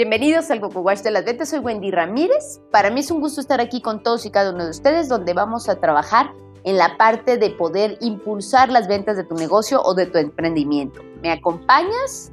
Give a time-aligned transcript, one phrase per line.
[0.00, 2.62] Bienvenidos al Coco Wash de las Ventas, soy Wendy Ramírez.
[2.72, 5.34] Para mí es un gusto estar aquí con todos y cada uno de ustedes donde
[5.34, 6.32] vamos a trabajar
[6.64, 11.02] en la parte de poder impulsar las ventas de tu negocio o de tu emprendimiento.
[11.20, 12.32] ¿Me acompañas?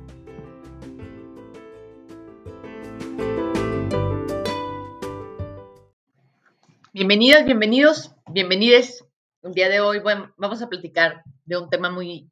[6.93, 9.03] Bienvenidas, bienvenidos, bienvenides.
[9.43, 12.31] El día de hoy bueno, vamos a platicar de un tema muy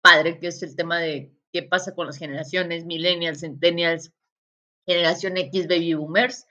[0.00, 4.14] padre, que es el tema de qué pasa con las generaciones, millennials, centennials,
[4.86, 6.46] generación X, baby boomers.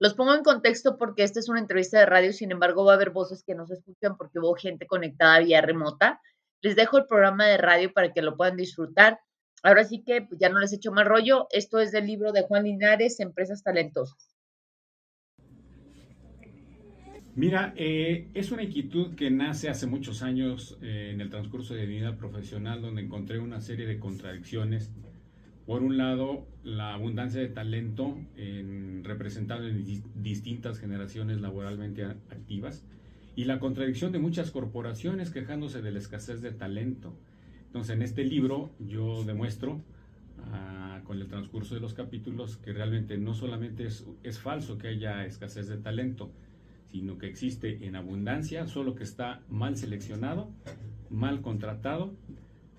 [0.00, 2.94] Los pongo en contexto porque esta es una entrevista de radio, sin embargo va a
[2.96, 6.20] haber voces que no se escuchan porque hubo gente conectada vía remota.
[6.60, 9.20] Les dejo el programa de radio para que lo puedan disfrutar.
[9.62, 11.48] Ahora sí que pues, ya no les echo más rollo.
[11.50, 14.36] Esto es del libro de Juan Linares, Empresas Talentosas.
[17.34, 21.86] Mira, eh, es una inquietud que nace hace muchos años eh, en el transcurso de
[21.86, 24.90] mi vida profesional, donde encontré una serie de contradicciones
[25.68, 32.86] por un lado, la abundancia de talento en, representado en distintas generaciones laboralmente activas
[33.36, 37.12] y la contradicción de muchas corporaciones quejándose de la escasez de talento.
[37.66, 39.82] Entonces, en este libro yo demuestro
[40.54, 44.88] ah, con el transcurso de los capítulos que realmente no solamente es, es falso que
[44.88, 46.32] haya escasez de talento,
[46.90, 50.50] sino que existe en abundancia, solo que está mal seleccionado,
[51.10, 52.14] mal contratado,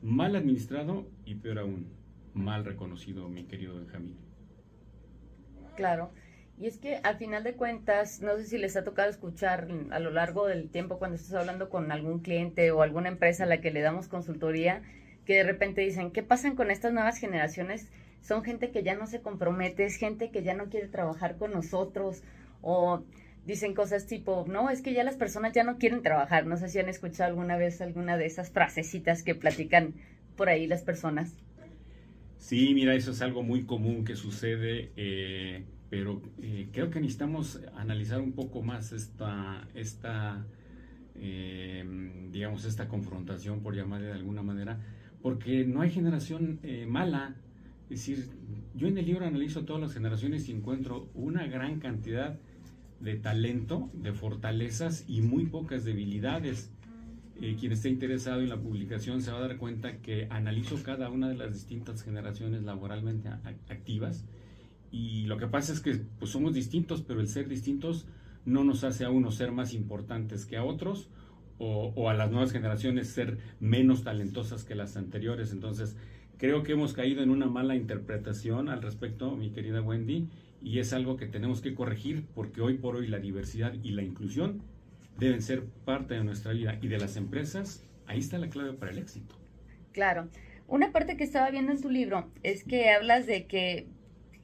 [0.02, 1.99] mal administrado y peor aún,
[2.40, 4.18] mal reconocido, mi querido Benjamín.
[5.76, 6.12] Claro.
[6.58, 10.00] Y es que al final de cuentas, no sé si les ha tocado escuchar a
[10.00, 13.62] lo largo del tiempo cuando estás hablando con algún cliente o alguna empresa a la
[13.62, 14.82] que le damos consultoría,
[15.26, 17.90] que de repente dicen, ¿qué pasan con estas nuevas generaciones?
[18.22, 21.54] Son gente que ya no se compromete, es gente que ya no quiere trabajar con
[21.54, 22.24] nosotros
[22.62, 23.04] o
[23.46, 26.46] dicen cosas tipo, no, es que ya las personas ya no quieren trabajar.
[26.46, 29.94] No sé si han escuchado alguna vez alguna de esas frasecitas que platican
[30.36, 31.38] por ahí las personas.
[32.40, 37.62] Sí, mira, eso es algo muy común que sucede, eh, pero eh, creo que necesitamos
[37.76, 40.48] analizar un poco más esta, esta
[41.16, 41.84] eh,
[42.32, 44.80] digamos, esta confrontación, por llamarle de alguna manera,
[45.22, 47.36] porque no hay generación mala.
[47.90, 48.30] Es decir,
[48.74, 52.40] yo en el libro analizo todas las generaciones y encuentro una gran cantidad
[53.02, 56.72] de talento, de fortalezas y muy pocas debilidades.
[57.42, 61.10] Eh, quien esté interesado en la publicación se va a dar cuenta que analizo cada
[61.10, 63.30] una de las distintas generaciones laboralmente
[63.70, 64.26] activas
[64.92, 68.06] y lo que pasa es que pues, somos distintos, pero el ser distintos
[68.46, 71.10] no nos hace a unos ser más importantes que a otros
[71.60, 75.52] o, o, a las nuevas generaciones ser menos talentosas que las anteriores.
[75.52, 75.96] Entonces,
[76.38, 80.28] creo que hemos caído en una mala interpretación al respecto, mi querida Wendy,
[80.62, 84.04] y es algo que tenemos que corregir porque hoy por hoy la diversidad y la
[84.04, 84.62] inclusión
[85.20, 88.92] deben ser parte de nuestra vida y de las empresas, ahí está la clave para
[88.92, 89.36] el éxito.
[89.92, 90.30] Claro.
[90.68, 93.88] Una parte que estaba viendo en tu libro es que hablas de que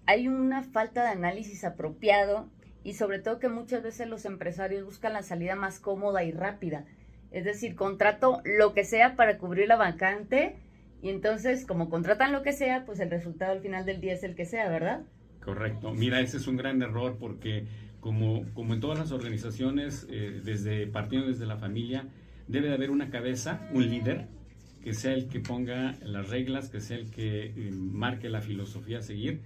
[0.07, 2.49] hay una falta de análisis apropiado
[2.83, 6.85] y sobre todo que muchas veces los empresarios buscan la salida más cómoda y rápida.
[7.31, 10.55] Es decir, contrato lo que sea para cubrir la vacante
[11.01, 14.23] y entonces como contratan lo que sea, pues el resultado al final del día es
[14.23, 15.03] el que sea, ¿verdad?
[15.43, 15.93] Correcto.
[15.93, 17.67] Mira, ese es un gran error porque
[18.05, 22.07] como, como en todas las organizaciones, eh, desde partiendo desde la familia,
[22.47, 24.27] debe de haber una cabeza, un líder,
[24.83, 28.99] que sea el que ponga las reglas, que sea el que eh, marque la filosofía
[28.99, 29.41] a seguir.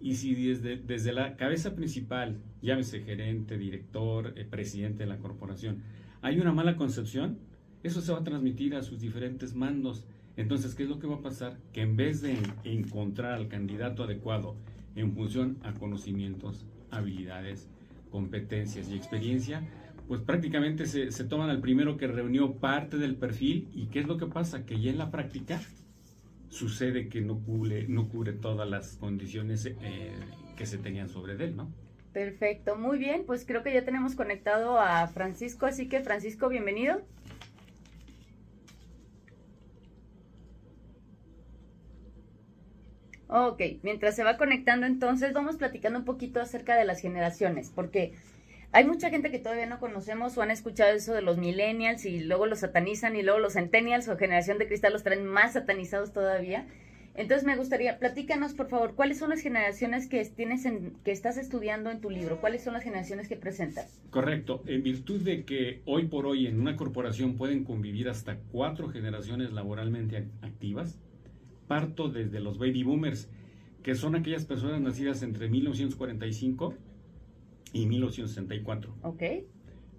[0.00, 5.82] Y si desde, desde la cabeza principal, llámese gerente, director, eh, presidente de la corporación,
[6.22, 7.40] hay una mala concepción,
[7.82, 10.06] eso se va a transmitir a sus diferentes mandos.
[10.36, 11.58] Entonces, ¿qué es lo que va a pasar?
[11.72, 14.54] Que en vez de encontrar al candidato adecuado
[14.94, 17.68] en función a conocimientos, habilidades,
[18.14, 19.60] competencias y experiencia,
[20.06, 24.18] pues prácticamente se, toman al primero que reunió parte del perfil y ¿qué es lo
[24.18, 24.64] que pasa?
[24.64, 25.60] Que ya en la práctica
[26.48, 30.12] sucede que no cubre, no cubre todas las condiciones eh,
[30.56, 31.72] que se tenían sobre él, ¿no?
[32.12, 37.02] Perfecto, muy bien, pues creo que ya tenemos conectado a Francisco, así que Francisco, bienvenido.
[43.36, 48.12] Ok, mientras se va conectando entonces vamos platicando un poquito acerca de las generaciones, porque
[48.70, 52.20] hay mucha gente que todavía no conocemos o han escuchado eso de los millennials y
[52.20, 56.12] luego los satanizan y luego los centennials o generación de cristal los traen más satanizados
[56.12, 56.68] todavía.
[57.16, 61.36] Entonces me gustaría, platícanos por favor, ¿cuáles son las generaciones que tienes en, que estás
[61.36, 62.40] estudiando en tu libro?
[62.40, 64.00] ¿Cuáles son las generaciones que presentas?
[64.10, 68.90] Correcto, en virtud de que hoy por hoy en una corporación pueden convivir hasta cuatro
[68.90, 71.00] generaciones laboralmente activas,
[71.66, 73.28] parto desde los baby boomers,
[73.82, 76.74] que son aquellas personas nacidas entre 1945
[77.72, 78.94] y 1964.
[79.02, 79.22] Ok.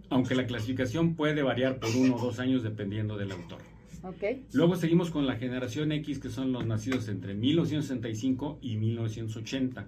[0.09, 3.59] Aunque la clasificación puede variar por uno o dos años dependiendo del autor.
[4.03, 4.45] Okay.
[4.53, 9.87] Luego seguimos con la generación X, que son los nacidos entre 1965 y 1980.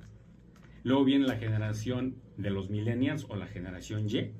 [0.83, 4.31] Luego viene la generación de los millennials o la generación Y,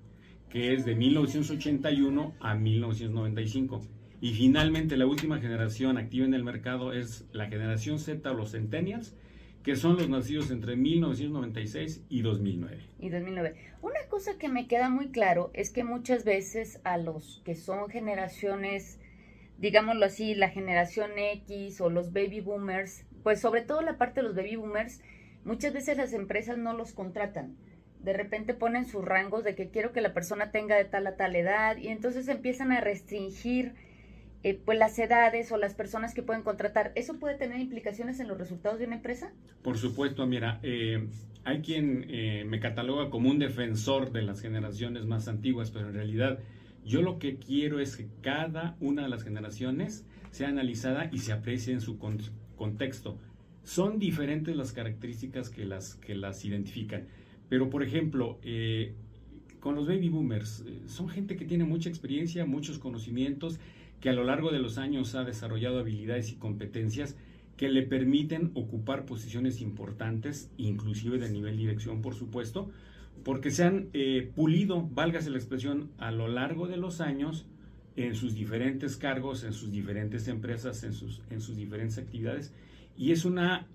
[0.50, 3.82] que es de 1981 a 1995.
[4.20, 8.52] Y finalmente la última generación activa en el mercado es la generación Z o los
[8.52, 9.16] centennials,
[9.64, 12.80] que son los nacidos entre 1996 y 2009.
[13.00, 13.56] Y 2009.
[13.82, 17.90] Una cosa que me queda muy claro es que muchas veces a los que son
[17.90, 19.00] generaciones,
[19.60, 24.28] digámoslo así, la generación X o los baby boomers, pues sobre todo la parte de
[24.28, 25.02] los baby boomers,
[25.44, 27.56] muchas veces las empresas no los contratan
[28.00, 31.18] de repente ponen sus rangos de que quiero que la persona tenga de tal a
[31.18, 33.74] tal edad y entonces empiezan a restringir
[34.44, 36.92] eh, pues las edades o las personas que pueden contratar.
[36.96, 39.32] ¿Eso puede tener implicaciones en los resultados de una empresa?
[39.64, 41.08] Por supuesto, mira, eh,
[41.44, 45.94] hay quien eh, me cataloga como un defensor de las generaciones más antiguas, pero en
[45.94, 46.40] realidad
[46.86, 51.32] yo lo que quiero es que cada una de las generaciones sea analizada y se
[51.32, 51.98] aprecie en su
[52.56, 53.18] contexto.
[53.64, 57.08] Son diferentes las características que las, que las identifican.
[57.50, 58.94] Pero, por ejemplo, eh,
[59.60, 63.60] con los baby boomers, son gente que tiene mucha experiencia, muchos conocimientos,
[64.00, 67.18] que a lo largo de los años ha desarrollado habilidades y competencias
[67.56, 72.70] que le permiten ocupar posiciones importantes, inclusive de nivel dirección, por supuesto,
[73.24, 77.48] porque se han eh, pulido, válgase la expresión, a lo largo de los años
[77.96, 82.54] en sus diferentes cargos, en sus diferentes empresas, en sus, en sus diferentes actividades,
[82.96, 83.68] y es una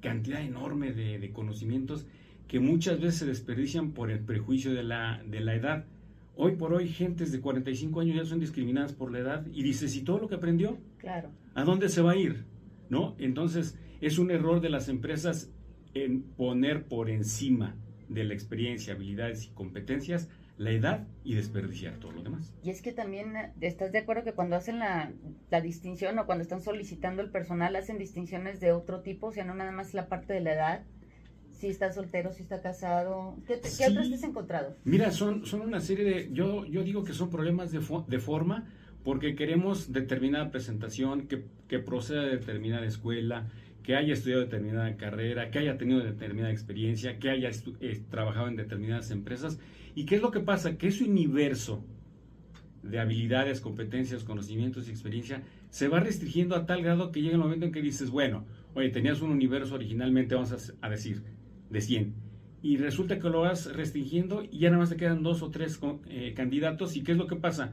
[0.00, 2.06] cantidad enorme de, de conocimientos
[2.48, 5.86] que muchas veces se desperdician por el prejuicio de la, de la edad.
[6.34, 9.94] Hoy por hoy, gentes de 45 años ya son discriminadas por la edad y dices,
[9.96, 10.78] ¿y todo lo que aprendió?
[10.98, 11.30] Claro.
[11.54, 12.44] ¿A dónde se va a ir?
[12.88, 13.14] ¿No?
[13.18, 15.50] Entonces, es un error de las empresas
[15.94, 17.76] en poner por encima
[18.08, 22.52] de la experiencia, habilidades y competencias la edad y desperdiciar todo lo demás.
[22.62, 25.12] Y es que también estás de acuerdo que cuando hacen la,
[25.50, 29.44] la, distinción o cuando están solicitando el personal hacen distinciones de otro tipo, o sea,
[29.44, 30.84] no nada más la parte de la edad,
[31.62, 33.36] si está soltero, si está casado.
[33.46, 34.76] ¿Qué, ¿qué otros te has encontrado?
[34.82, 37.78] Mira, son, son una serie de, yo, yo digo que son problemas de,
[38.08, 38.66] de forma
[39.04, 43.48] porque queremos determinada presentación, que, que proceda de determinada escuela,
[43.84, 47.50] que haya estudiado determinada carrera, que haya tenido determinada experiencia, que haya
[47.80, 49.60] eh, trabajado en determinadas empresas.
[49.94, 50.76] ¿Y qué es lo que pasa?
[50.76, 51.84] Que ese universo
[52.82, 57.40] de habilidades, competencias, conocimientos y experiencia se va restringiendo a tal grado que llega el
[57.40, 61.22] momento en que dices, bueno, oye, tenías un universo originalmente, vamos a decir,
[61.72, 62.14] de 100.
[62.62, 65.80] Y resulta que lo vas restringiendo y ya nada más te quedan dos o tres
[66.08, 66.96] eh, candidatos.
[66.96, 67.72] ¿Y qué es lo que pasa?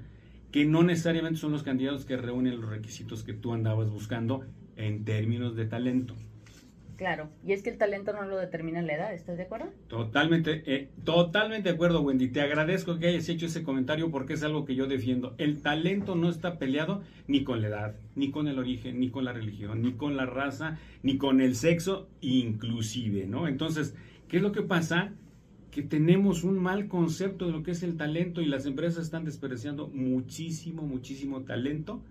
[0.52, 4.42] Que no necesariamente son los candidatos que reúnen los requisitos que tú andabas buscando
[4.76, 6.16] en términos de talento.
[7.00, 9.68] Claro, y es que el talento no lo determina la edad, ¿estás de acuerdo?
[9.88, 12.28] Totalmente, eh, totalmente de acuerdo, Wendy.
[12.28, 15.34] Te agradezco que hayas hecho ese comentario porque es algo que yo defiendo.
[15.38, 19.24] El talento no está peleado ni con la edad, ni con el origen, ni con
[19.24, 23.48] la religión, ni con la raza, ni con el sexo, inclusive, ¿no?
[23.48, 23.96] Entonces,
[24.28, 25.14] ¿qué es lo que pasa?
[25.72, 29.24] Que tenemos un mal concepto de lo que es el talento y las empresas están
[29.24, 32.02] despreciando muchísimo, muchísimo talento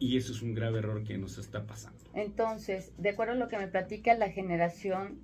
[0.00, 1.98] y eso es un grave error que nos está pasando.
[2.14, 5.20] Entonces, de acuerdo a lo que me platica la generación,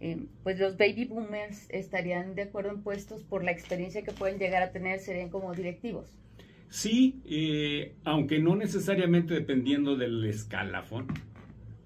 [0.00, 4.38] eh, pues los baby boomers estarían de acuerdo en puestos por la experiencia que pueden
[4.38, 6.10] llegar a tener, serían como directivos.
[6.70, 11.08] Sí, eh, aunque no necesariamente dependiendo del escalafón,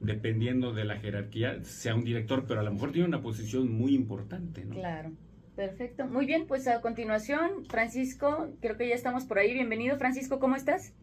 [0.01, 3.95] dependiendo de la jerarquía, sea un director, pero a lo mejor tiene una posición muy
[3.95, 4.77] importante, ¿no?
[4.77, 5.11] Claro.
[5.57, 6.07] Perfecto.
[6.07, 9.53] Muy bien, pues a continuación, Francisco, creo que ya estamos por ahí.
[9.53, 10.95] Bienvenido, Francisco, ¿cómo estás?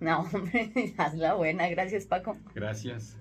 [0.00, 1.68] No, hombre, hazla buena.
[1.68, 2.36] Gracias, Paco.
[2.54, 3.16] Gracias.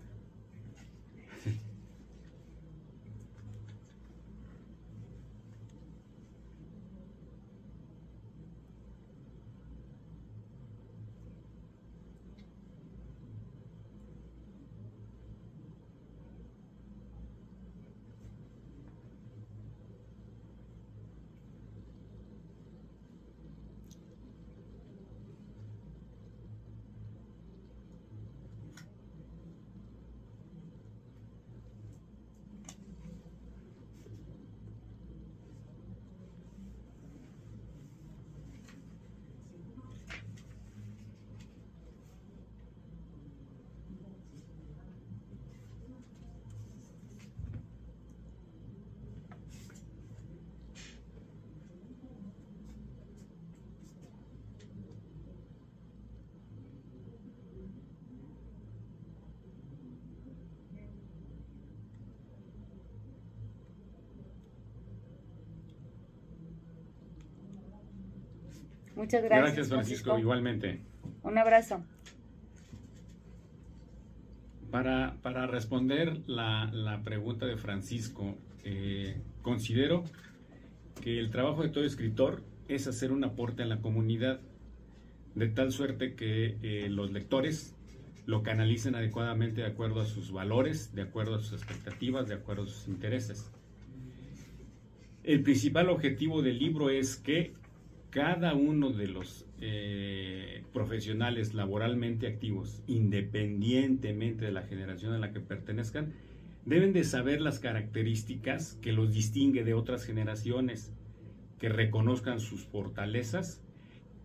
[68.97, 69.45] Muchas gracias.
[69.45, 70.81] Gracias, Francisco, igualmente.
[71.21, 71.83] Un abrazo.
[74.71, 80.03] Para, para responder la, la, pregunta de Francisco, eh, considero
[81.01, 84.41] que el trabajo de todo escritor es hacer un aporte a la comunidad,
[85.35, 87.75] de tal suerte que eh, los lectores
[88.25, 92.63] lo canalicen adecuadamente de acuerdo a sus valores, de acuerdo a sus expectativas, de acuerdo
[92.63, 93.51] a sus intereses.
[95.23, 97.53] El principal objetivo del libro es que
[98.09, 105.39] cada uno de los eh, profesionales laboralmente activos, independientemente de la generación a la que
[105.39, 106.13] pertenezcan,
[106.65, 110.93] deben de saber las características que los distingue de otras generaciones,
[111.59, 113.61] que reconozcan sus fortalezas,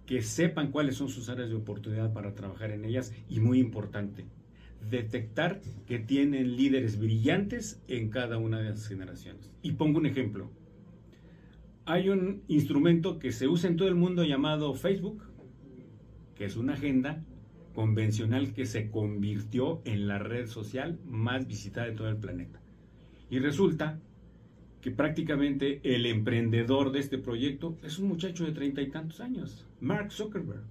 [0.07, 4.27] que sepan cuáles son sus áreas de oportunidad para trabajar en ellas y muy importante,
[4.91, 9.51] detectar que tienen líderes brillantes en cada una de las generaciones.
[9.63, 10.51] Y pongo un ejemplo
[11.85, 15.23] hay un instrumento que se usa en todo el mundo llamado Facebook,
[16.35, 17.25] que es una agenda
[17.75, 22.61] convencional que se convirtió en la red social más visitada de todo el planeta.
[23.31, 23.99] Y resulta
[24.81, 29.67] que prácticamente el emprendedor de este proyecto es un muchacho de treinta y tantos años,
[29.81, 30.65] Mark Zuckerberg.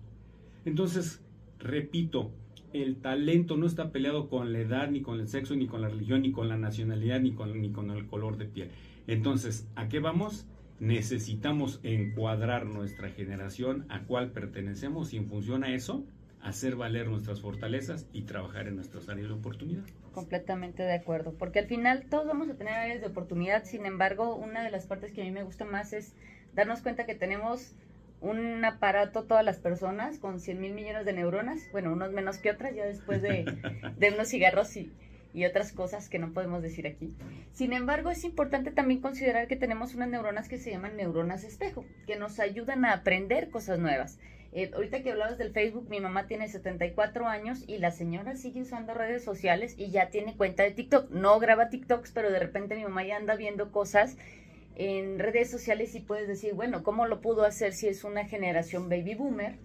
[0.66, 1.24] Entonces,
[1.60, 2.32] repito,
[2.74, 5.90] el talento no está peleado con la edad, ni con el sexo, ni con la
[5.90, 8.70] religión, ni con la nacionalidad, ni con, ni con el color de piel.
[9.08, 10.46] Entonces, ¿a qué vamos?
[10.82, 16.04] Necesitamos encuadrar nuestra generación a cuál pertenecemos y en función a eso
[16.42, 19.84] hacer valer nuestras fortalezas y trabajar en nuestras áreas de oportunidad.
[20.12, 24.36] Completamente de acuerdo, porque al final todos vamos a tener áreas de oportunidad, sin embargo,
[24.36, 26.16] una de las partes que a mí me gusta más es
[26.56, 27.74] darnos cuenta que tenemos
[28.20, 32.50] un aparato todas las personas con 100 mil millones de neuronas, bueno, unos menos que
[32.50, 33.46] otras, ya después de,
[33.98, 34.92] de unos cigarros y,
[35.34, 37.16] y otras cosas que no podemos decir aquí.
[37.54, 41.86] Sin embargo, es importante también considerar que tenemos unas neuronas que se llaman neuronas espejo,
[42.06, 44.20] que nos ayudan a aprender cosas nuevas.
[44.54, 48.62] Eh, ahorita que hablabas del Facebook, mi mamá tiene 74 años y la señora sigue
[48.62, 51.10] usando redes sociales y ya tiene cuenta de TikTok.
[51.10, 54.18] No graba TikToks, pero de repente mi mamá ya anda viendo cosas
[54.76, 58.90] en redes sociales y puedes decir, bueno, ¿cómo lo pudo hacer si es una generación
[58.90, 59.56] baby boomer?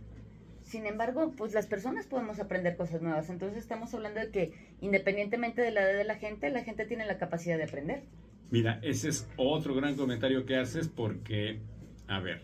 [0.67, 3.31] Sin embargo, pues las personas podemos aprender cosas nuevas.
[3.31, 7.07] Entonces estamos hablando de que independientemente de la edad de la gente, la gente tiene
[7.07, 8.03] la capacidad de aprender.
[8.51, 11.61] Mira, ese es otro gran comentario que haces porque,
[12.09, 12.43] a ver,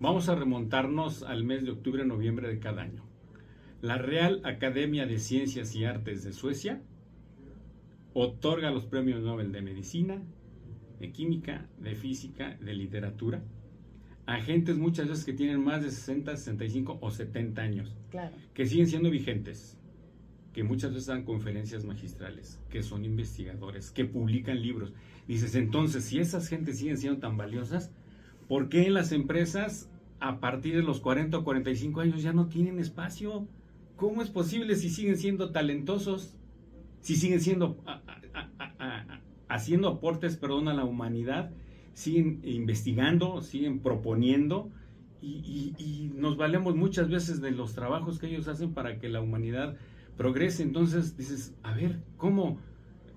[0.00, 3.04] vamos a remontarnos al mes de octubre, noviembre de cada año.
[3.80, 6.82] La Real Academia de Ciencias y Artes de Suecia
[8.14, 10.20] otorga los premios Nobel de Medicina,
[10.98, 13.44] de Química, de Física, de Literatura
[14.26, 18.34] a gentes muchas veces que tienen más de 60, 65 o 70 años, claro.
[18.54, 19.76] que siguen siendo vigentes,
[20.52, 24.92] que muchas veces dan conferencias magistrales, que son investigadores, que publican libros.
[25.28, 27.90] Dices, entonces, si esas gentes siguen siendo tan valiosas,
[28.48, 29.90] ¿por qué en las empresas
[30.20, 33.46] a partir de los 40 o 45 años ya no tienen espacio?
[33.96, 36.36] ¿Cómo es posible si siguen siendo talentosos?
[37.00, 37.82] Si siguen siendo
[39.48, 41.50] haciendo aportes, perdón, a la humanidad
[41.94, 44.70] siguen investigando, siguen proponiendo
[45.24, 49.76] y, nos valemos muchas veces de los trabajos que ellos hacen para que la humanidad
[50.16, 50.62] progrese.
[50.62, 52.58] Entonces dices, a ver, ¿cómo?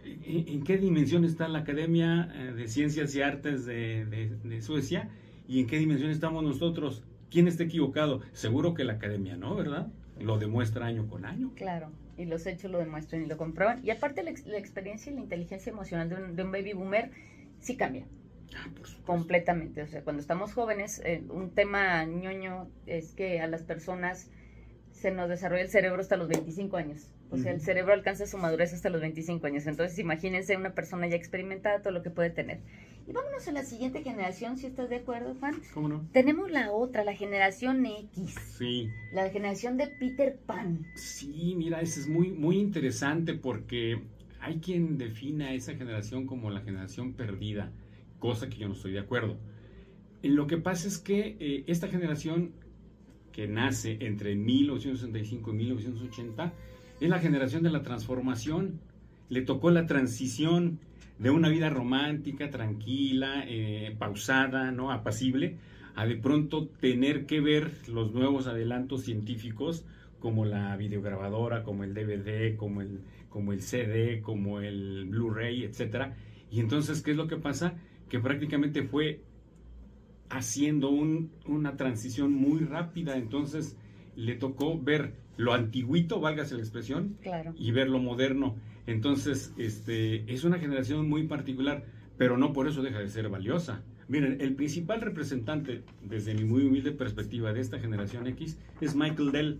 [0.03, 5.09] ¿En, qué dimensión está la Academia eh, de Ciencias y Artes de, Suecia?
[5.47, 7.03] ¿Y en qué dimensión estamos nosotros?
[7.29, 8.21] ¿Quién está equivocado?
[8.31, 9.87] Seguro que la Academia no, ¿verdad?
[10.19, 11.51] Lo demuestra año con año.
[11.55, 13.85] Claro, y los hechos lo demuestran y lo comprueban.
[13.85, 17.11] Y aparte la, experiencia y la inteligencia emocional de un, de un baby boomer
[17.59, 18.05] sí cambia.
[18.55, 18.67] Ah,
[19.05, 19.81] completamente.
[19.81, 24.29] O sea, cuando estamos jóvenes, eh, un tema ñoño es que a las personas
[24.91, 27.11] se nos desarrolla el cerebro hasta los 25 años.
[27.29, 29.67] O sea, el cerebro alcanza su madurez hasta los 25 años.
[29.67, 32.61] Entonces, imagínense una persona ya experimentada todo lo que puede tener.
[33.05, 35.55] Y vámonos a la siguiente generación, si estás de acuerdo, Juan.
[35.73, 36.07] ¿Cómo no?
[36.13, 38.35] Tenemos la otra, la generación X.
[38.57, 38.89] Sí.
[39.13, 40.85] La generación de Peter Pan.
[40.95, 44.01] Sí, mira, eso es muy, muy interesante porque
[44.39, 47.71] hay quien defina a esa generación como la generación perdida
[48.19, 49.37] cosa que yo no estoy de acuerdo.
[50.23, 52.51] Lo que pasa es que eh, esta generación
[53.31, 56.53] que nace entre 1965 y 1980
[56.99, 58.79] es la generación de la transformación.
[59.29, 60.79] Le tocó la transición
[61.19, 64.91] de una vida romántica, tranquila, eh, pausada, ¿no?
[64.91, 65.57] apacible,
[65.95, 69.85] a de pronto tener que ver los nuevos adelantos científicos
[70.19, 76.13] como la videograbadora, como el DVD, como el, como el CD, como el Blu-ray, etc.
[76.51, 77.75] Y entonces, ¿qué es lo que pasa?
[78.09, 79.21] Que prácticamente fue
[80.29, 83.77] haciendo una transición muy rápida, entonces
[84.15, 87.17] le tocó ver lo antiguito, válgase la expresión,
[87.57, 88.55] y ver lo moderno.
[88.87, 91.85] Entonces, este, es una generación muy particular,
[92.17, 93.83] pero no por eso deja de ser valiosa.
[94.07, 99.31] Miren, el principal representante, desde mi muy humilde perspectiva, de esta generación X es Michael
[99.31, 99.59] Dell,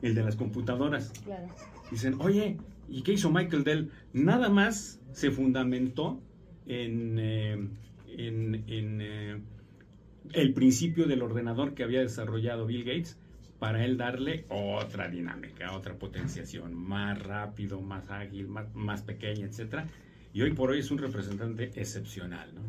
[0.00, 1.12] el de las computadoras.
[1.24, 1.46] Claro.
[1.90, 2.56] Dicen, oye,
[2.88, 3.90] ¿y qué hizo Michael Dell?
[4.12, 6.20] Nada más se fundamentó
[6.66, 7.52] en, eh,
[8.08, 9.40] en, en, eh,
[10.32, 13.18] el principio del ordenador que había desarrollado Bill Gates
[13.58, 19.86] para él darle otra dinámica, otra potenciación, más rápido, más ágil, más, más pequeña, etcétera.
[20.32, 22.62] Y hoy por hoy es un representante excepcional, ¿no?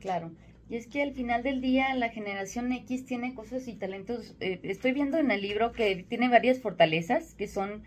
[0.00, 0.32] Claro.
[0.70, 4.34] Y es que al final del día la generación X tiene cosas y talentos.
[4.40, 7.82] eh, estoy viendo en el libro que tiene varias fortalezas que son,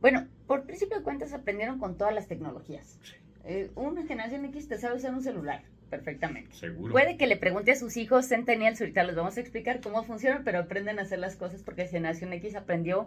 [0.00, 2.98] bueno, por principio de cuentas aprendieron con todas las tecnologías.
[3.46, 6.52] Eh, una generación X te sabe usar un celular perfectamente.
[6.56, 6.92] Seguro.
[6.92, 10.42] Puede que le pregunte a sus hijos Centennials, ahorita les vamos a explicar cómo funcionan,
[10.44, 13.06] pero aprenden a hacer las cosas porque Generación X aprendió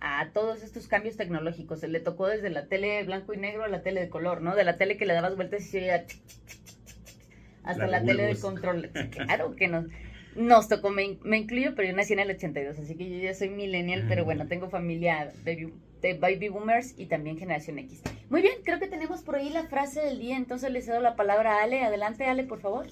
[0.00, 1.80] a todos estos cambios tecnológicos.
[1.80, 4.56] Se le tocó desde la tele blanco y negro a la tele de color, ¿no?
[4.56, 6.04] De la tele que le dabas vueltas y se oía
[7.62, 8.90] hasta La tele de control.
[9.10, 9.86] Claro que nos,
[10.34, 13.50] nos tocó, me incluyo, pero yo nací en el 82, así que yo ya soy
[13.50, 15.72] millennial, pero bueno, tengo familia baby,
[16.02, 18.02] de baby boomers y también generación X.
[18.28, 21.16] Muy bien, creo que tenemos por ahí la frase del día, entonces le cedo la
[21.16, 21.82] palabra a Ale.
[21.82, 22.86] Adelante, Ale, por favor.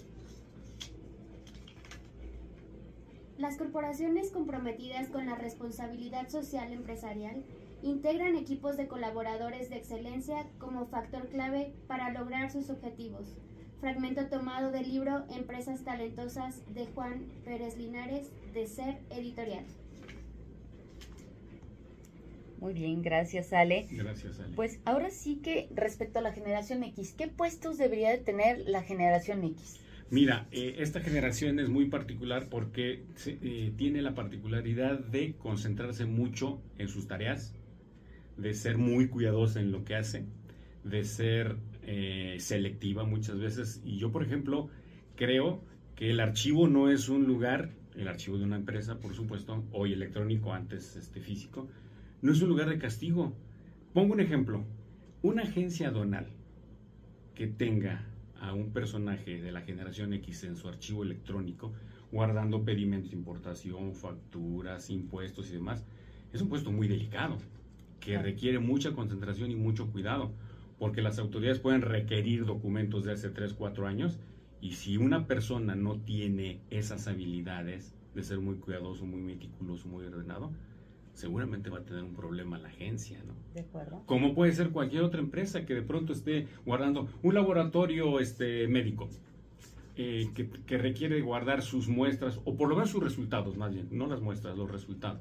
[3.37, 7.45] Las corporaciones comprometidas con la responsabilidad social empresarial
[7.83, 13.37] integran equipos de colaboradores de excelencia como factor clave para lograr sus objetivos.
[13.81, 19.67] Fragmento tomado del libro Empresas Talentosas de Juan Pérez Linares de Ser Editorial.
[22.61, 23.87] Muy bien, gracias, Ale.
[23.91, 24.55] Gracias, Ale.
[24.55, 28.83] Pues ahora sí que respecto a la generación X, ¿qué puestos debería de tener la
[28.83, 29.81] generación X?
[30.11, 36.05] Mira, eh, esta generación es muy particular porque se- eh, tiene la particularidad de concentrarse
[36.05, 37.55] mucho en sus tareas,
[38.37, 40.25] de ser muy cuidadosa en lo que hace,
[40.85, 41.57] de ser
[41.87, 43.81] eh, selectiva muchas veces.
[43.85, 44.69] Y yo, por ejemplo,
[45.17, 45.63] creo
[45.97, 49.93] que el archivo no es un lugar, el archivo de una empresa, por supuesto, hoy
[49.93, 51.69] electrónico, antes este, físico,
[52.25, 53.35] no es un lugar de castigo.
[53.93, 54.65] Pongo un ejemplo,
[55.21, 56.27] una agencia donal
[57.35, 58.07] que tenga
[58.41, 61.75] a un personaje de la generación X en su archivo electrónico,
[62.11, 65.85] guardando pedimentos de importación, facturas, impuestos y demás,
[66.33, 67.37] es un puesto muy delicado,
[68.01, 70.33] que requiere mucha concentración y mucho cuidado,
[70.79, 74.19] porque las autoridades pueden requerir documentos de hace 3, 4 años,
[74.63, 80.07] y si una persona no tiene esas habilidades de ser muy cuidadoso, muy meticuloso, muy
[80.07, 80.53] ordenado,
[81.15, 83.35] seguramente va a tener un problema la agencia, ¿no?
[83.55, 84.03] ¿De acuerdo?
[84.07, 89.09] como puede ser cualquier otra empresa que de pronto esté guardando un laboratorio este, médico
[89.97, 93.89] eh, que, que requiere guardar sus muestras o por lo menos sus resultados más bien,
[93.93, 95.21] no las muestras, los resultados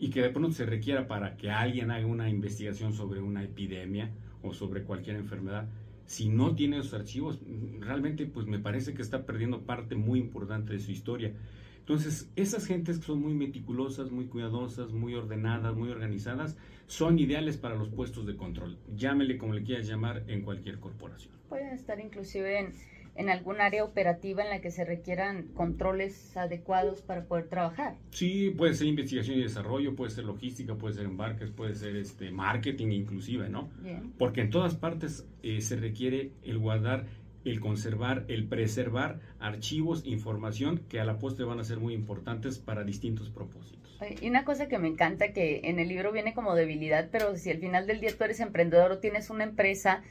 [0.00, 4.10] y que de pronto se requiera para que alguien haga una investigación sobre una epidemia
[4.42, 5.68] o sobre cualquier enfermedad.
[6.06, 7.38] Si no tiene esos archivos,
[7.78, 11.34] realmente pues me parece que está perdiendo parte muy importante de su historia.
[11.80, 17.56] Entonces, esas gentes que son muy meticulosas, muy cuidadosas, muy ordenadas, muy organizadas, son ideales
[17.56, 18.78] para los puestos de control.
[18.94, 21.34] Llámele como le quieras llamar en cualquier corporación.
[21.48, 22.72] Pueden estar inclusive en,
[23.16, 27.96] en algún área operativa en la que se requieran controles adecuados para poder trabajar.
[28.10, 32.30] Sí, puede ser investigación y desarrollo, puede ser logística, puede ser embarques, puede ser este
[32.30, 33.68] marketing inclusive, ¿no?
[33.82, 34.12] Bien.
[34.18, 37.06] Porque en todas partes eh, se requiere el guardar,
[37.44, 42.58] el conservar, el preservar archivos, información que a la postre van a ser muy importantes
[42.58, 43.98] para distintos propósitos.
[44.20, 47.50] Y una cosa que me encanta que en el libro viene como debilidad, pero si
[47.50, 50.02] al final del día tú eres emprendedor o tienes una empresa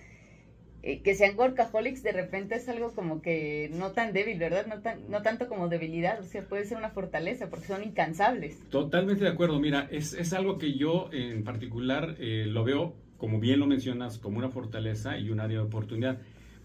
[0.81, 4.65] eh, que sean workaholics, de repente es algo como que no tan débil, ¿verdad?
[4.67, 8.59] No, tan, no tanto como debilidad, o sea, puede ser una fortaleza porque son incansables.
[8.69, 9.59] Totalmente de acuerdo.
[9.59, 14.19] Mira, es, es algo que yo en particular eh, lo veo, como bien lo mencionas,
[14.19, 16.19] como una fortaleza y un área de oportunidad.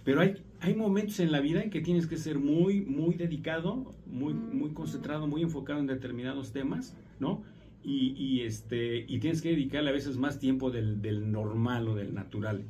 [0.04, 3.94] Pero hay, hay momentos en la vida en que tienes que ser muy, muy dedicado,
[4.06, 7.42] muy, muy concentrado, muy enfocado en determinados temas, ¿no?
[7.82, 11.94] Y, y, este, y tienes que dedicarle a veces más tiempo del, del normal o
[11.94, 12.64] del natural.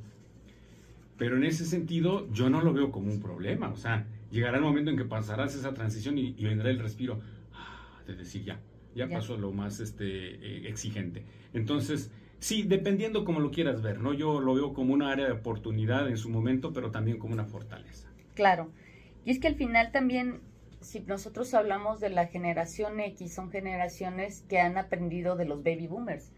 [1.17, 3.69] Pero en ese sentido, yo no lo veo como un problema.
[3.71, 7.21] O sea, llegará el momento en que pasarás esa transición y, y vendrá el respiro
[7.53, 8.61] ah, de decir ya,
[8.95, 9.19] ya, Ya.
[9.19, 11.25] pasó lo más este, eh, exigente.
[11.53, 12.11] Entonces,
[12.45, 14.13] sí, dependiendo como lo quieras ver, ¿no?
[14.13, 17.47] Yo lo veo como una área de oportunidad en su momento, pero también como una
[17.47, 18.13] fortaleza.
[18.35, 18.71] Claro.
[19.25, 20.43] Y es que al final también,
[20.83, 25.87] si nosotros hablamos de la generación X, son generaciones que han aprendido de los baby
[25.87, 26.33] boomers.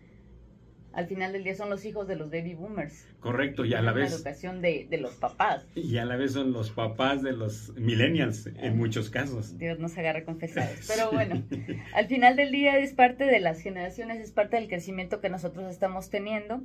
[0.97, 3.07] Al final del día son los hijos de los baby boomers.
[3.21, 5.67] Correcto, y a la vez educación de, de los papás.
[5.75, 9.59] y a la vez son los papás de los millennials en muchos casos.
[9.59, 10.79] Dios nos agarra confesados.
[10.89, 11.43] Pero bueno,
[11.93, 15.71] al final del día es parte de las generaciones, es parte del crecimiento que nosotros
[15.71, 16.63] estamos teniendo.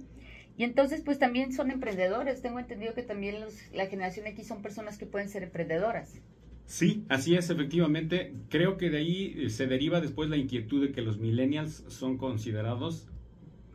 [0.57, 2.41] Y entonces, pues también son emprendedores.
[2.41, 6.21] Tengo entendido que también los, la generación X son personas que pueden ser emprendedoras.
[6.65, 8.33] Sí, así es, efectivamente.
[8.47, 12.17] Creo que de ahí eh, se deriva después la inquietud de que los millennials son
[12.17, 13.09] considerados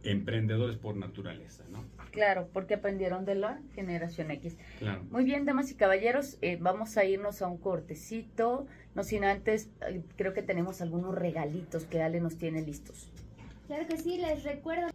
[0.06, 1.84] emprendedores por naturaleza, ¿no?
[2.10, 4.56] Claro, porque aprendieron de la generación X.
[4.78, 5.04] Claro.
[5.10, 8.66] Muy bien, damas y caballeros, eh, vamos a irnos a un cortecito.
[8.94, 13.10] No sin antes, eh, creo que tenemos algunos regalitos que Ale nos tiene listos.
[13.66, 14.88] Claro que sí, les recuerdo.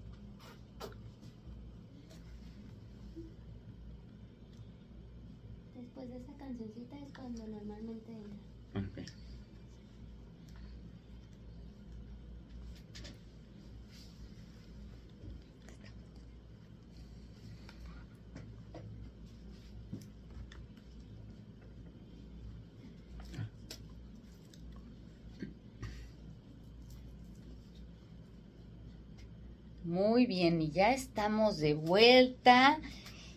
[5.75, 8.89] Después de esa cancioncita es cuando normalmente entra.
[9.03, 9.11] Ok.
[29.83, 32.79] Muy bien, y ya estamos de vuelta.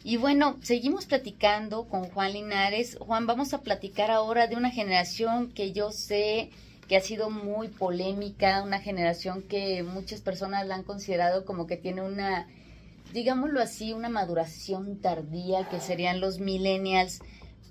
[0.02, 2.98] Y bueno, seguimos platicando con Juan Linares.
[3.00, 6.50] Juan, vamos a platicar ahora de una generación que yo sé
[6.86, 11.78] que ha sido muy polémica, una generación que muchas personas la han considerado como que
[11.78, 12.46] tiene una,
[13.14, 17.20] digámoslo así, una maduración tardía, que serían los millennials.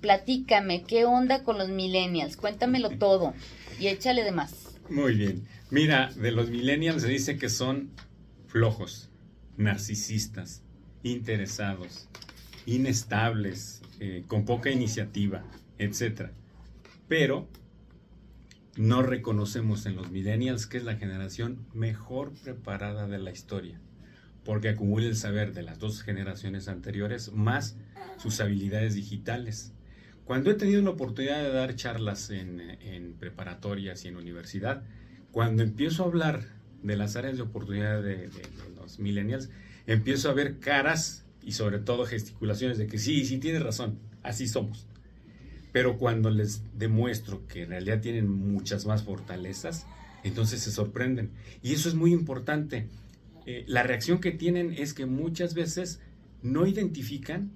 [0.00, 2.36] Platícame, ¿qué onda con los millennials?
[2.36, 3.34] Cuéntamelo todo
[3.78, 4.76] y échale de más.
[4.90, 5.46] Muy bien.
[5.70, 7.90] Mira, de los millennials se dice que son
[8.54, 9.10] flojos,
[9.56, 10.62] narcisistas,
[11.02, 12.08] interesados,
[12.66, 15.42] inestables, eh, con poca iniciativa,
[15.78, 16.30] etc.
[17.08, 17.48] Pero
[18.76, 23.80] no reconocemos en los millennials que es la generación mejor preparada de la historia,
[24.44, 27.76] porque acumula el saber de las dos generaciones anteriores más
[28.18, 29.72] sus habilidades digitales.
[30.24, 34.84] Cuando he tenido la oportunidad de dar charlas en, en preparatorias y en universidad,
[35.32, 36.53] cuando empiezo a hablar
[36.84, 38.30] de las áreas de oportunidad de,
[38.76, 39.50] los millennials,
[39.86, 44.46] empiezo a ver caras y sobre todo gesticulaciones de que sí, sí tienes razón, así
[44.46, 44.86] somos.
[45.72, 49.86] Pero cuando les demuestro que en realidad tienen muchas más fortalezas,
[50.22, 51.30] entonces se sorprenden.
[51.62, 52.86] Y eso es muy importante.
[53.46, 56.00] Eh, la reacción que tienen es que muchas veces
[56.42, 57.50] no identifican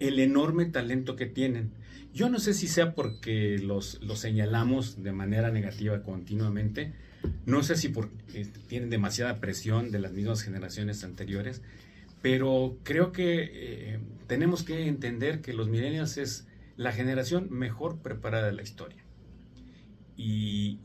[0.00, 1.70] el enorme talento que tienen.
[2.12, 6.92] Yo no sé si sea porque los, los señalamos de manera negativa continuamente,
[7.46, 11.62] no sé si porque tienen demasiada presión de las mismas generaciones anteriores,
[12.22, 18.46] pero creo que eh, tenemos que entender que los millennials es la generación mejor preparada
[18.46, 19.04] de la historia.
[20.16, 20.80] Y,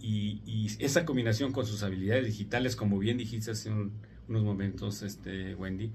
[0.79, 3.93] esa combinación con sus habilidades digitales, como bien dijiste hace un-
[4.27, 5.91] unos momentos, este, Wendy,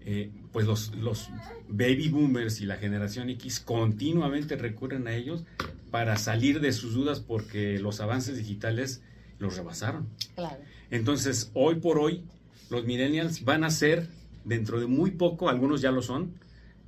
[0.00, 1.30] eh, pues los
[1.68, 5.44] baby boomers y la generación X continuamente recurren a ellos
[5.90, 9.02] para salir de sus dudas porque los avances digitales
[9.38, 10.08] los rebasaron.
[10.34, 10.56] Claro.
[10.90, 12.22] Entonces, hoy por hoy,
[12.70, 14.08] los millennials van a ser,
[14.44, 16.34] dentro de muy poco, algunos ya lo son,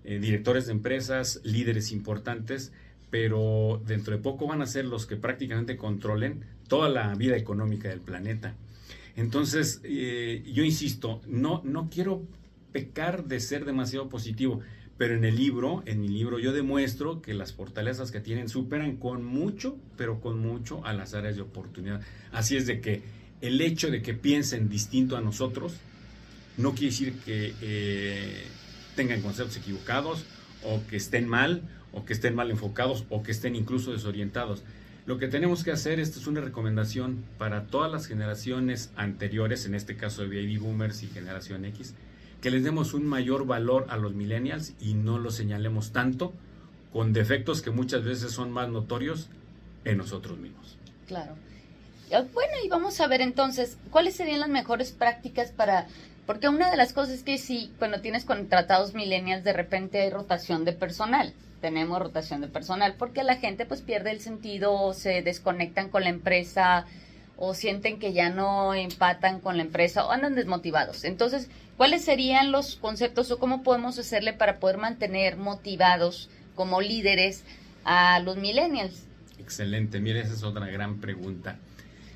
[0.05, 2.73] eh, directores de empresas, líderes importantes,
[3.11, 7.89] pero dentro de poco van a ser los que prácticamente controlen toda la vida económica
[7.89, 8.55] del planeta.
[9.17, 12.23] Entonces, eh, yo insisto, no, no quiero
[12.73, 14.61] pecar de ser demasiado positivo,
[14.99, 18.97] pero en el libro, en mi libro, yo demuestro que las fortalezas que tienen superan
[18.97, 22.01] con mucho, pero con mucho a las áreas de oportunidad.
[22.33, 23.03] Así es de que
[23.41, 25.75] el hecho de que piensen distinto a nosotros
[26.57, 28.45] no quiere decir que eh,
[28.95, 30.25] tengan conceptos equivocados
[30.65, 34.63] o que estén mal o que estén mal enfocados o que estén incluso desorientados.
[35.07, 39.75] Lo que tenemos que hacer, esta es una recomendación para todas las generaciones anteriores, en
[39.75, 41.95] este caso de baby boomers y generación X,
[42.41, 46.33] que les demos un mayor valor a los millennials y no los señalemos tanto
[46.93, 49.29] con defectos que muchas veces son más notorios
[49.85, 50.77] en nosotros mismos.
[51.07, 51.35] Claro.
[52.11, 55.87] Eh, Bueno, y vamos a ver entonces, ¿cuáles serían las mejores prácticas para...
[56.27, 60.11] Porque una de las cosas es que sí, cuando tienes contratados millennials, de repente hay
[60.11, 61.33] rotación de personal.
[61.61, 66.03] Tenemos rotación de personal porque la gente pues pierde el sentido o se desconectan con
[66.03, 66.87] la empresa
[67.37, 71.05] o sienten que ya no empatan con la empresa o andan desmotivados.
[71.05, 77.45] Entonces, ¿cuáles serían los conceptos o cómo podemos hacerle para poder mantener motivados como líderes
[77.85, 79.05] a los millennials?
[79.39, 81.59] Excelente, mira, esa es otra gran pregunta.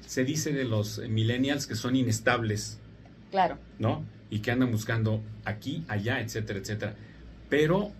[0.06, 2.78] Se dice de los millennials que son inestables,
[3.30, 3.58] Claro.
[3.78, 4.04] ¿no?
[4.28, 6.94] Y que andan buscando aquí, allá, etcétera, etcétera.
[7.48, 7.92] Pero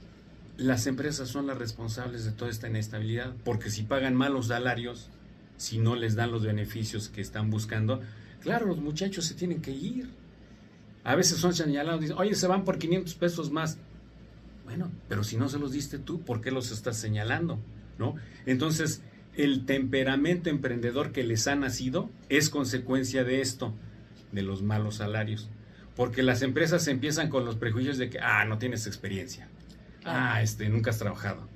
[0.57, 5.09] las empresas son las responsables de toda esta inestabilidad, porque si pagan malos salarios,
[5.57, 8.01] si no les dan los beneficios que están buscando,
[8.41, 10.11] claro, los muchachos se tienen que ir.
[11.05, 13.79] A veces son señalados, dicen, oye, se van por 500 pesos más.
[14.65, 17.59] Bueno, pero si no se los diste tú, ¿por qué los estás señalando?
[17.99, 18.15] ¿No?
[18.47, 19.03] Entonces,
[19.37, 23.75] el temperamento emprendedor que les ha nacido es consecuencia de esto,
[24.33, 25.49] de los malos salarios.
[25.97, 29.49] Porque las empresas empiezan con los prejuicios de que, ah, no tienes experiencia.
[30.05, 31.49] Ah, este, nunca has trabajado.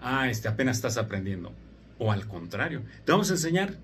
[0.00, 1.52] Ah, este, apenas estás aprendiendo.
[1.98, 3.74] o al contrario, te vamos a enseñar.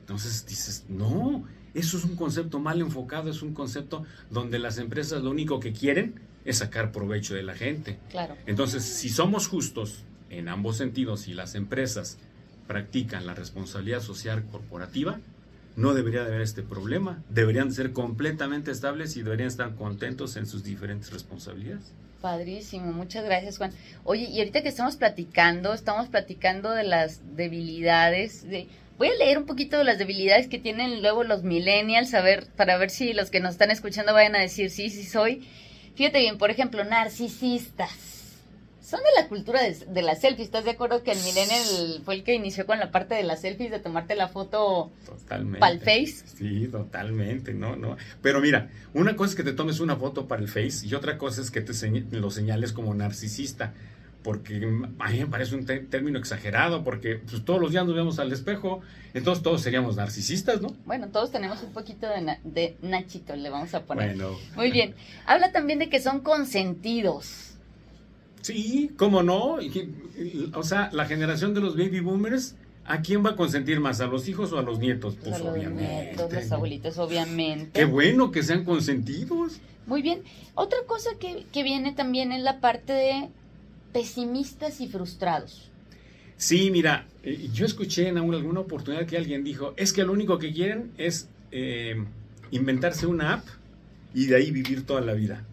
[0.00, 1.44] Entonces dices, no,
[1.74, 5.72] eso es un concepto mal enfocado, es un concepto donde las empresas lo único que
[5.72, 7.98] quieren es sacar provecho de la gente.
[8.10, 8.36] Claro.
[8.46, 12.18] Entonces, si somos justos en ambos sentidos y las empresas
[12.66, 15.20] practican la responsabilidad social corporativa,
[15.76, 17.22] no debería de haber este problema.
[17.30, 21.92] Deberían ser completamente estables y deberían estar contentos en sus diferentes responsabilidades.
[22.20, 23.72] Padrísimo, muchas gracias Juan.
[24.04, 28.68] Oye, y ahorita que estamos platicando, estamos platicando de las debilidades, de,
[29.02, 32.46] voy a leer un poquito de las debilidades que tienen luego los millennials, a ver,
[32.54, 35.44] para ver si los que nos están escuchando vayan a decir sí, sí soy.
[35.96, 37.90] Fíjate bien, por ejemplo, narcisistas
[38.80, 40.46] son de la cultura de, de las selfies.
[40.46, 43.40] ¿Estás de acuerdo que el millennial fue el que inició con la parte de las
[43.40, 44.92] selfies, de tomarte la foto
[45.28, 46.24] para el face?
[46.36, 47.96] Sí, totalmente, no, no.
[48.20, 51.18] Pero mira, una cosa es que te tomes una foto para el face y otra
[51.18, 51.72] cosa es que te
[52.12, 53.74] lo señales como narcisista.
[54.22, 54.56] Porque
[54.98, 58.32] a mí me parece un término exagerado, porque pues, todos los días nos vemos al
[58.32, 58.80] espejo,
[59.14, 60.76] entonces todos seríamos narcisistas, ¿no?
[60.86, 64.16] Bueno, todos tenemos un poquito de, de Nachito, le vamos a poner.
[64.16, 64.38] Bueno.
[64.54, 64.94] Muy bien.
[65.26, 67.52] Habla también de que son consentidos.
[68.42, 69.58] Sí, ¿cómo no?
[70.54, 74.00] O sea, la generación de los baby boomers, ¿a quién va a consentir más?
[74.00, 75.16] ¿A los hijos o a los nietos?
[75.22, 76.14] Pues a obviamente.
[76.16, 77.70] Los nietos, los abuelitos, obviamente.
[77.72, 79.60] Qué bueno que sean consentidos.
[79.86, 80.22] Muy bien.
[80.54, 83.28] Otra cosa que, que viene también es la parte de
[83.92, 85.70] pesimistas y frustrados.
[86.36, 90.38] Sí, mira, eh, yo escuché en alguna oportunidad que alguien dijo, es que lo único
[90.38, 92.02] que quieren es eh,
[92.50, 93.46] inventarse una app
[94.14, 95.44] y de ahí vivir toda la vida.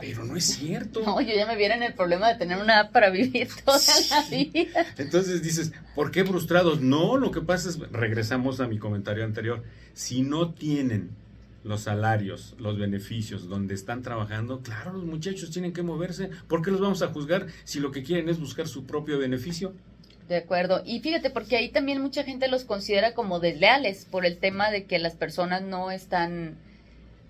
[0.00, 1.00] Pero no es cierto.
[1.04, 3.78] No, yo ya me viera en el problema de tener una app para vivir toda
[4.10, 4.86] la vida.
[4.96, 6.80] Entonces dices, ¿por qué frustrados?
[6.80, 9.62] No, lo que pasa es, regresamos a mi comentario anterior,
[9.94, 11.10] si no tienen
[11.68, 16.30] los salarios, los beneficios donde están trabajando, claro, los muchachos tienen que moverse.
[16.48, 19.74] ¿Por qué los vamos a juzgar si lo que quieren es buscar su propio beneficio?
[20.28, 20.82] De acuerdo.
[20.84, 24.84] Y fíjate, porque ahí también mucha gente los considera como desleales por el tema de
[24.84, 26.56] que las personas no están,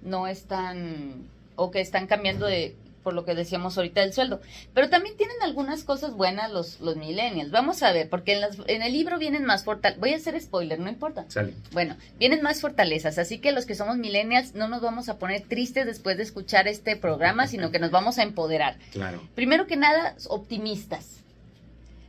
[0.03, 2.77] no están o que están cambiando de
[3.09, 4.43] por lo que decíamos ahorita del sueldo.
[4.75, 7.51] Pero también tienen algunas cosas buenas los, los millennials.
[7.51, 9.99] Vamos a ver, porque en, las, en el libro vienen más fortalezas.
[9.99, 11.25] Voy a hacer spoiler, no importa.
[11.29, 11.55] Sale.
[11.73, 13.17] Bueno, vienen más fortalezas.
[13.17, 16.69] Así que los que somos millennials no nos vamos a poner tristes después de escuchar
[16.69, 18.77] este programa, sino que nos vamos a empoderar.
[18.93, 19.27] Claro.
[19.35, 21.25] Primero que nada, optimistas.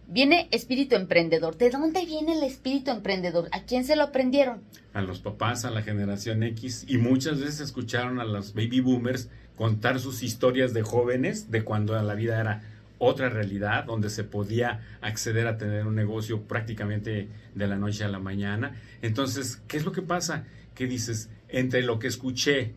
[0.08, 1.58] Viene espíritu emprendedor.
[1.58, 3.48] ¿De dónde viene el espíritu emprendedor?
[3.54, 4.64] ¿A quién se lo aprendieron?
[4.94, 9.30] A los papás, a la generación X y muchas veces escucharon a los baby boomers
[9.60, 12.62] contar sus historias de jóvenes, de cuando la vida era
[12.98, 18.08] otra realidad, donde se podía acceder a tener un negocio prácticamente de la noche a
[18.08, 18.80] la mañana.
[19.02, 20.46] Entonces, ¿qué es lo que pasa?
[20.76, 22.72] Que dices, entre lo que escuché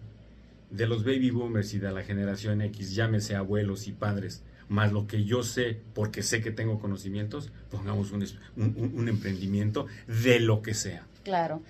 [0.70, 5.06] de los baby boomers y de la generación X, llámese abuelos y padres, más lo
[5.06, 10.74] que yo sé, porque sé que tengo conocimientos, pongamos un, un, emprendimiento de lo que
[10.74, 11.06] sea.
[11.22, 11.62] Claro,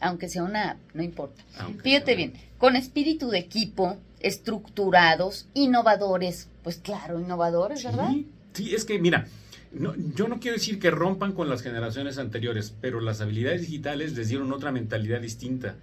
[0.00, 1.42] aunque sea una no importa.
[1.82, 8.10] Fíjate bien, con espíritu de equipo, estructurados, innovadores, pues claro, innovadores, ¿verdad?
[8.52, 9.26] Sí, es que mira,
[9.72, 14.16] no, yo no quiero decir que rompan con las generaciones anteriores, pero las habilidades digitales
[14.16, 15.76] les dieron otra mentalidad distinta.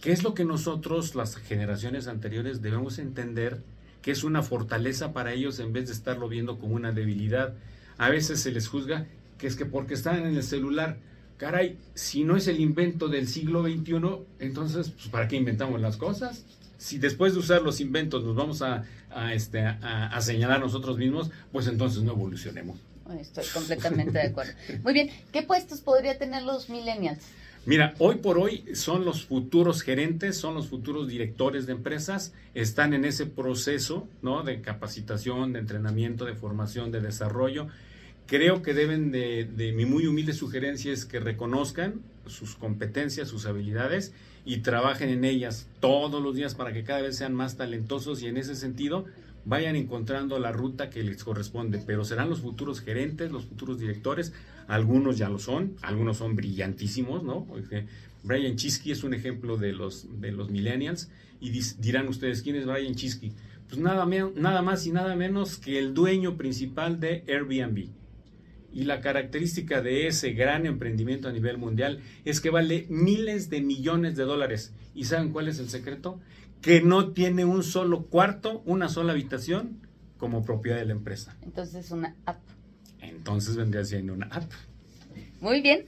[0.00, 3.62] ¿Qué es lo que nosotros, las generaciones anteriores, debemos entender
[4.02, 7.54] que es una fortaleza para ellos en vez de estarlo viendo como una debilidad.
[7.98, 9.06] A veces se les juzga
[9.38, 10.98] que es que porque están en el celular,
[11.40, 14.00] caray, si no es el invento del siglo XXI,
[14.38, 16.44] entonces, pues, ¿para qué inventamos las cosas?
[16.76, 18.84] Si después de usar los inventos nos vamos a,
[19.32, 22.78] este, a señalar nosotros mismos, pues entonces no evolucionemos.
[23.18, 24.52] Estoy completamente de acuerdo.
[24.84, 27.20] Muy bien, ¿qué puestos podría tener los millennials?
[27.66, 32.94] Mira, hoy por hoy son los futuros gerentes, son los futuros directores de empresas, están
[32.94, 34.42] en ese proceso ¿no?
[34.42, 37.68] de capacitación, de entrenamiento, de formación, de desarrollo.
[38.30, 44.14] Creo que deben de, mi muy humilde sugerencia es que reconozcan sus competencias, sus habilidades
[44.44, 48.28] y trabajen en ellas todos los días para que cada vez sean más talentosos y
[48.28, 49.04] en ese sentido
[49.44, 54.32] vayan encontrando la ruta que les corresponde, pero serán los futuros gerentes, los futuros directores,
[54.68, 57.48] algunos ya lo son, algunos son brillantísimos, ¿no?
[58.22, 62.64] Brian Chisky es un ejemplo de los, de los millennials y dirán ustedes, ¿quién es
[62.64, 63.32] Brian Chisky?
[63.68, 67.88] Pues nada, nada más y nada menos que el dueño principal de Airbnb.
[68.72, 73.60] Y la característica de ese gran emprendimiento a nivel mundial es que vale miles de
[73.60, 74.72] millones de dólares.
[74.94, 76.20] ¿Y saben cuál es el secreto?
[76.60, 79.86] que no tiene un solo cuarto, una sola habitación
[80.18, 81.36] como propiedad de la empresa.
[81.42, 82.40] Entonces una app.
[83.00, 84.50] Entonces vendría siendo una app.
[85.40, 85.86] Muy bien.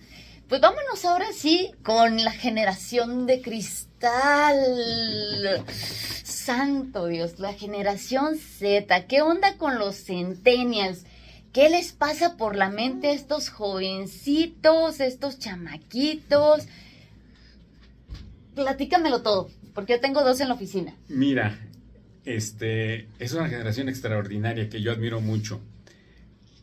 [0.49, 4.57] Pues vámonos ahora sí con la generación de cristal.
[6.25, 9.07] Santo Dios, la generación Z.
[9.07, 11.05] ¿Qué onda con los centennials?
[11.53, 16.67] ¿Qué les pasa por la mente a estos jovencitos, estos chamaquitos?
[18.55, 20.95] Platícamelo todo, porque yo tengo dos en la oficina.
[21.09, 21.59] Mira,
[22.25, 25.61] este, es una generación extraordinaria que yo admiro mucho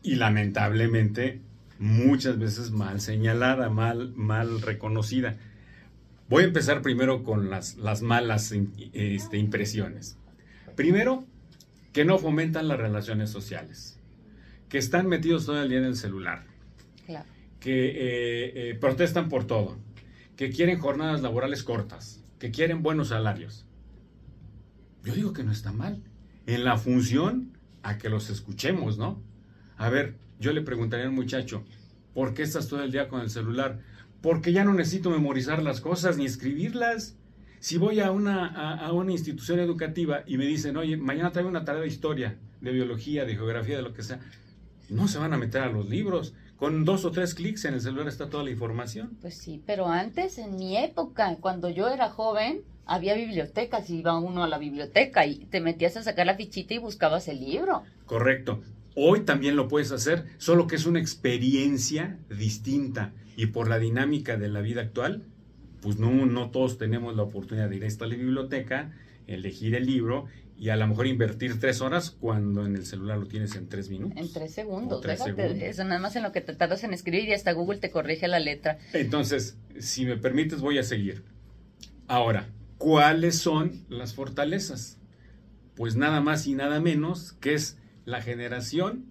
[0.02, 1.40] y lamentablemente
[1.78, 5.36] muchas veces mal señalada, mal, mal reconocida.
[6.28, 8.52] Voy a empezar primero con las, las malas
[8.92, 10.16] este, impresiones.
[10.74, 11.24] Primero,
[11.92, 13.99] que no fomentan las relaciones sociales,
[14.70, 16.46] que están metidos todo el día en el celular,
[17.58, 19.76] que eh, eh, protestan por todo,
[20.36, 23.66] que quieren jornadas laborales cortas, que quieren buenos salarios.
[25.04, 26.02] Yo digo que no está mal.
[26.46, 27.52] En la función
[27.82, 29.22] a que los escuchemos, ¿no?
[29.76, 31.64] A ver, yo le preguntaría al muchacho,
[32.14, 33.80] ¿por qué estás todo el día con el celular?
[34.22, 37.16] Porque ya no necesito memorizar las cosas ni escribirlas.
[37.58, 41.64] Si voy a una, a, una institución educativa y me dicen, oye, mañana traigo una
[41.64, 44.20] tarea de historia, de biología, de geografía, de lo que sea,
[44.90, 46.34] no se van a meter a los libros.
[46.56, 49.16] Con dos o tres clics en el celular está toda la información.
[49.20, 54.18] Pues sí, pero antes, en mi época, cuando yo era joven, había bibliotecas y iba
[54.18, 57.84] uno a la biblioteca y te metías a sacar la fichita y buscabas el libro.
[58.04, 58.60] Correcto.
[58.96, 64.36] Hoy también lo puedes hacer, solo que es una experiencia distinta y por la dinámica
[64.36, 65.22] de la vida actual,
[65.80, 68.92] pues no, no todos tenemos la oportunidad de ir a esta biblioteca,
[69.26, 70.26] elegir el libro
[70.60, 73.88] y a lo mejor invertir tres horas cuando en el celular lo tienes en tres
[73.88, 74.18] minutos.
[74.18, 75.02] En tres segundos.
[75.06, 78.28] Eso nada más en lo que te tardas en escribir y hasta Google te corrige
[78.28, 78.76] la letra.
[78.92, 81.24] Entonces, si me permites, voy a seguir.
[82.08, 84.98] Ahora, ¿cuáles son las fortalezas?
[85.76, 89.06] Pues nada más y nada menos que es la generación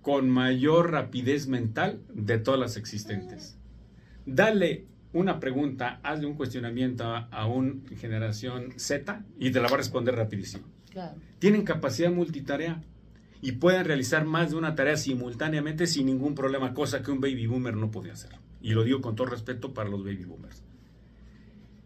[0.00, 3.58] con mayor rapidez mental de todas las existentes.
[4.24, 9.78] Dale una pregunta, hazle un cuestionamiento a, una generación Z y te la va a
[9.78, 10.77] responder rapidísimo.
[11.38, 12.82] Tienen capacidad multitarea
[13.40, 17.46] y pueden realizar más de una tarea simultáneamente sin ningún problema, cosa que un baby
[17.46, 18.32] boomer no puede hacer.
[18.60, 20.62] Y lo digo con todo respeto para los baby boomers.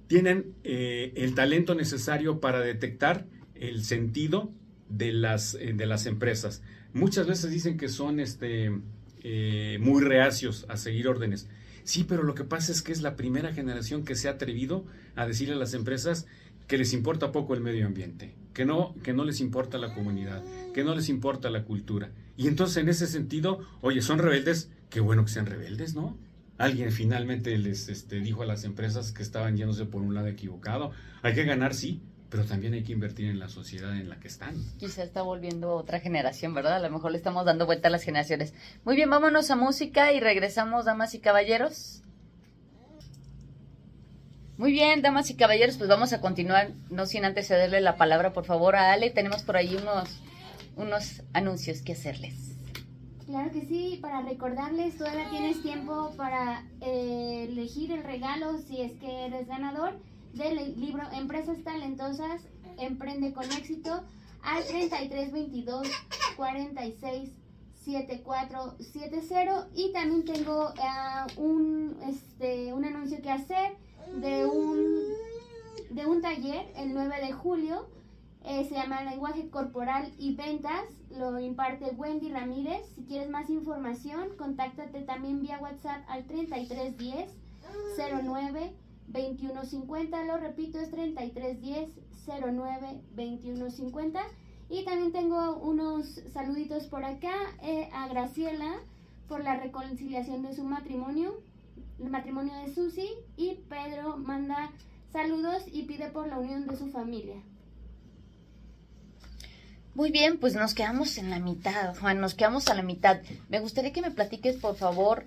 [0.07, 4.51] Tienen eh, el talento necesario para detectar el sentido
[4.88, 6.62] de las, eh, de las empresas.
[6.92, 8.70] Muchas veces dicen que son este,
[9.22, 11.48] eh, muy reacios a seguir órdenes.
[11.85, 14.85] Sí, pero lo que pasa es que es la primera generación que se ha atrevido
[15.16, 16.27] a decirle a las empresas
[16.66, 20.42] que les importa poco el medio ambiente, que no, que no les importa la comunidad,
[20.75, 22.11] que no les importa la cultura.
[22.37, 26.16] Y entonces en ese sentido, oye, son rebeldes, qué bueno que sean rebeldes, ¿no?
[26.59, 30.92] Alguien finalmente les este, dijo a las empresas que estaban yéndose por un lado equivocado.
[31.22, 34.29] Hay que ganar, sí, pero también hay que invertir en la sociedad en la que
[34.29, 34.55] están.
[34.79, 36.77] Quizá está volviendo otra generación, ¿verdad?
[36.77, 38.55] A lo mejor le estamos dando vuelta a las generaciones.
[38.85, 42.01] Muy bien, vámonos a música y regresamos, damas y caballeros.
[44.58, 48.32] Muy bien, damas y caballeros, pues vamos a continuar, no sin antes cederle la palabra,
[48.34, 49.10] por favor, a Ale.
[49.10, 50.20] Tenemos por ahí unos,
[50.76, 52.52] unos anuncios que hacerles.
[53.26, 58.92] Claro que sí, para recordarles, todavía tienes tiempo para eh, elegir el regalo si es
[59.00, 59.98] que eres ganador
[60.34, 62.42] del libro Empresas Talentosas,
[62.78, 64.02] Emprende con Éxito,
[64.42, 65.88] al 3322
[66.36, 67.30] 46
[67.84, 73.76] 7470 y también tengo uh, un, este, un anuncio que hacer
[74.20, 74.86] de un,
[75.90, 77.86] de un taller el 9 de julio.
[78.44, 80.84] Eh, se llama Lenguaje Corporal y Ventas.
[81.10, 82.86] Lo imparte Wendy Ramírez.
[82.94, 87.30] Si quieres más información, contáctate también vía WhatsApp al 3310
[88.24, 88.74] 09
[89.08, 91.90] 2150, lo repito, es 3310
[92.26, 94.20] 09 2150.
[94.70, 98.80] Y también tengo unos saluditos por acá eh, a Graciela
[99.28, 101.34] por la reconciliación de su matrimonio,
[102.00, 103.09] el matrimonio de Susi.
[103.37, 104.70] Y Pedro manda
[105.12, 107.37] saludos y pide por la unión de su familia.
[109.94, 113.20] Muy bien, pues nos quedamos en la mitad, Juan, nos quedamos a la mitad.
[113.50, 115.24] Me gustaría que me platiques, por favor,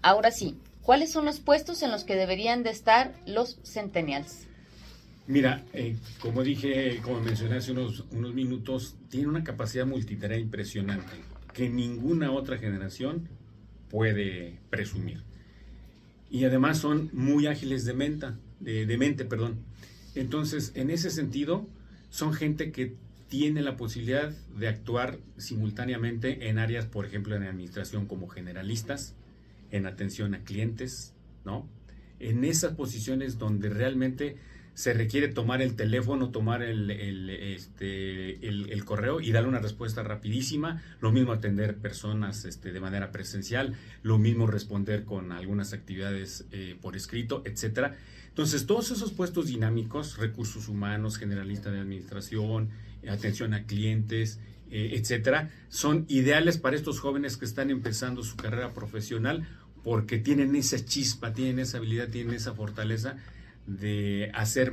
[0.00, 4.46] ahora sí, ¿Cuáles son los puestos en los que deberían de estar los centennials?
[5.26, 11.12] Mira, eh, como dije, como mencioné hace unos, unos minutos, tiene una capacidad multitarea impresionante
[11.52, 13.28] que ninguna otra generación
[13.90, 15.22] puede presumir.
[16.30, 19.24] Y además son muy ágiles de, menta, de, mente.
[19.24, 19.58] Perdón.
[20.14, 21.66] Entonces, en ese sentido,
[22.08, 22.94] son gente que
[23.28, 29.14] tiene la posibilidad de actuar simultáneamente en áreas, por ejemplo, en administración como generalistas,
[29.70, 31.14] en atención a clientes,
[31.44, 31.68] ¿no?
[32.18, 34.36] En esas posiciones donde realmente
[34.80, 36.88] se requiere tomar el teléfono, tomar el,
[37.28, 43.12] este, el, correo y darle una respuesta rapidísima, lo mismo atender personas este, de manera
[43.12, 47.94] presencial, lo mismo responder con algunas actividades eh, por escrito, etcétera.
[48.28, 52.70] Entonces, todos esos puestos dinámicos, recursos humanos, generalista de administración,
[53.06, 58.72] atención a clientes, eh, etcétera, son ideales para estos jóvenes que están empezando su carrera
[58.72, 59.46] profesional
[59.84, 63.18] porque tienen esa chispa, tienen esa habilidad, tienen esa fortaleza
[63.66, 64.72] de hacer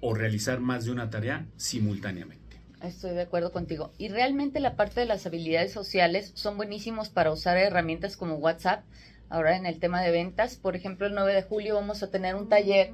[0.00, 2.42] o realizar más de una tarea simultáneamente.
[2.82, 3.92] Estoy de acuerdo contigo.
[3.98, 8.84] Y realmente la parte de las habilidades sociales son buenísimos para usar herramientas como WhatsApp.
[9.28, 12.34] Ahora en el tema de ventas, por ejemplo, el 9 de julio vamos a tener
[12.34, 12.90] un taller.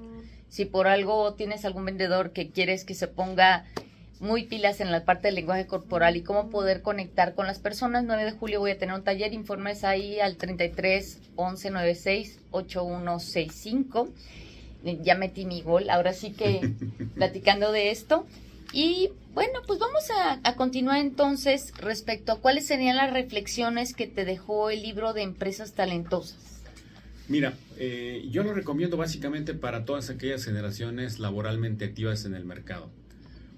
[0.48, 3.64] Si por algo tienes algún vendedor que quieres que se ponga
[4.20, 8.04] muy pilas en la parte del lenguaje corporal y cómo poder conectar con las personas.
[8.04, 14.08] 9 de julio voy a tener un taller, informes ahí al 33 11 96 8165.
[15.02, 16.74] Ya metí mi gol, ahora sí que
[17.14, 18.26] platicando de esto.
[18.72, 24.24] Y bueno, pues vamos a, continuar entonces respecto a cuáles serían las reflexiones que te
[24.24, 26.62] dejó el libro de Empresas Talentosas.
[27.28, 32.90] Mira, eh, yo lo recomiendo básicamente para todas aquellas generaciones laboralmente activas en el mercado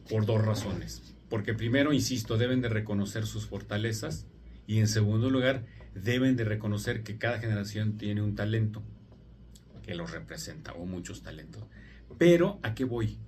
[0.09, 1.03] por dos razones.
[1.29, 4.27] Porque primero, insisto, deben de reconocer sus fortalezas
[4.67, 5.65] y en segundo lugar,
[5.95, 8.83] deben de reconocer que cada generación tiene un talento
[9.91, 11.65] que los representa o muchos talentos.
[12.17, 13.19] Pero, ¿a qué voy?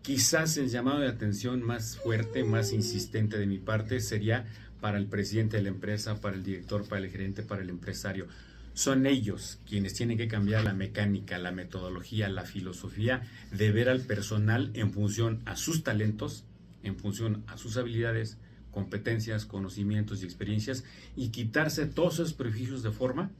[0.00, 4.46] Quizás el llamado de atención más fuerte, más insistente de mi parte sería
[4.80, 8.28] para el presidente de la empresa, para el director, para el gerente, para el empresario.
[8.72, 13.20] Son ellos quienes tienen que cambiar la mecánica, la metodología, la filosofía
[13.52, 16.44] de ver al personal en función a sus talentos,
[16.82, 18.38] en función a sus habilidades,
[18.70, 20.82] competencias, conocimientos y experiencias
[21.14, 23.30] y quitarse todos esos prejuicios de forma,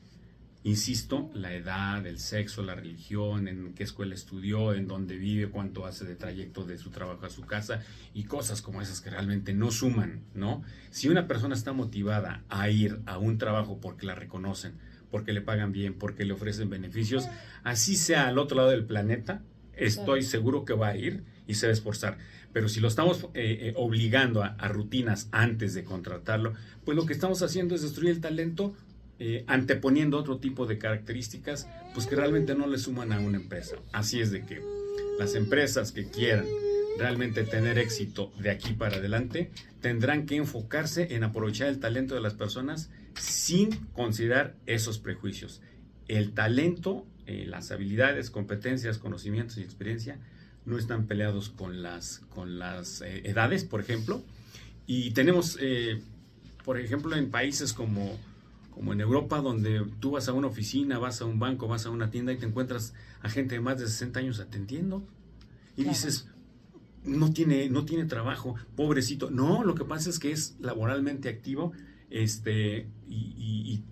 [0.62, 5.86] insisto, la edad, el sexo, la religión, en qué escuela estudió, en dónde vive, cuánto
[5.86, 7.82] hace de trayecto de su trabajo a su casa
[8.12, 10.62] y cosas como esas que realmente no suman, ¿no?
[10.90, 14.74] Si una persona está motivada a ir a un trabajo porque la reconocen,
[15.10, 17.28] porque le pagan bien, porque le ofrecen beneficios,
[17.64, 19.42] así sea al otro lado del planeta,
[19.74, 22.18] estoy seguro que va a ir y se va a esforzar.
[22.52, 26.54] Pero si lo estamos eh, eh, obligando a, rutinas antes de contratarlo,
[26.84, 28.74] pues lo que estamos haciendo es destruir el talento
[29.22, 33.76] eh, anteponiendo otro tipo de características, pues que realmente no le suman a una empresa.
[33.92, 34.62] Así es de que
[35.18, 36.46] las empresas que quieran
[36.96, 39.50] realmente tener éxito de aquí para adelante,
[39.82, 45.60] tendrán que enfocarse en aprovechar el talento de las personas sin considerar esos prejuicios.
[46.08, 50.18] El talento, eh, las habilidades, competencias, conocimientos y experiencia
[50.64, 54.22] no están peleados con las, con las eh, edades, por ejemplo.
[54.86, 55.58] Y tenemos,
[56.64, 58.18] por ejemplo, en países como,
[58.70, 61.90] como en Europa, donde tú vas a una oficina, vas a un banco, vas a
[61.90, 65.02] una tienda y te encuentras a gente de más de 60 años atendiendo.
[65.76, 66.28] Y dices,
[67.04, 69.30] no tiene, no tiene trabajo, pobrecito.
[69.30, 71.72] No, lo que pasa es que es laboralmente activo
[72.10, 73.82] este, y,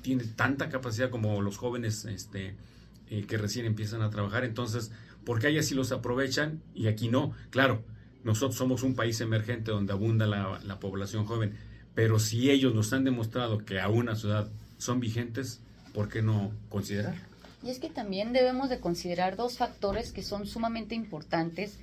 [0.00, 2.56] tiene tanta capacidad como los jóvenes este,
[3.10, 4.44] eh, que recién empiezan a trabajar.
[4.44, 4.90] Entonces,
[5.24, 7.34] ¿por qué allá sí los aprovechan y aquí no?
[7.50, 7.82] Claro,
[8.24, 11.52] nosotros somos un país emergente donde abunda la, la población joven,
[11.98, 14.46] pero si ellos nos han demostrado que a una ciudad
[14.78, 15.58] son vigentes,
[15.92, 17.16] ¿por qué no considerar?
[17.60, 21.76] Y es que también debemos de considerar dos factores que son sumamente importantes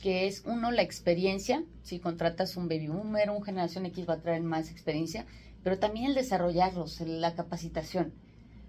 [0.00, 4.20] que es uno la experiencia, si contratas un baby boomer, un generación X va a
[4.20, 5.26] traer más experiencia,
[5.64, 8.12] pero también el desarrollarlos, la capacitación.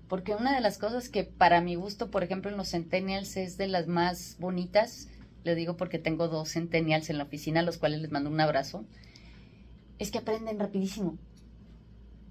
[0.07, 3.55] Porque una de las cosas que para mi gusto, por ejemplo, en los centennials es
[3.57, 5.09] de las más bonitas,
[5.43, 8.41] le digo porque tengo dos centennials en la oficina, a los cuales les mando un
[8.41, 8.83] abrazo,
[9.99, 11.17] es que aprenden rapidísimo.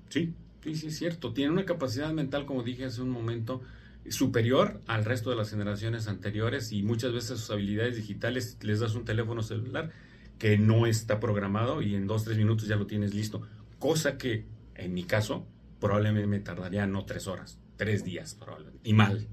[0.08, 1.32] Sí, sí, sí, es cierto.
[1.32, 3.62] Tienen una capacidad mental, como dije hace un momento,
[4.08, 8.94] superior al resto de las generaciones anteriores y muchas veces sus habilidades digitales les das
[8.94, 9.90] un teléfono celular
[10.38, 13.42] que no está programado y en dos, tres minutos ya lo tienes listo.
[13.78, 14.44] Cosa que
[14.74, 15.46] en mi caso
[15.80, 19.26] probablemente me tardaría no tres horas, tres días probablemente, y mal.